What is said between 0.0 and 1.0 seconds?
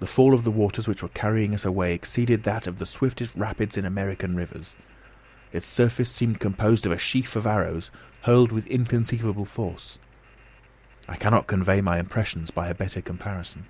The fall of the waters which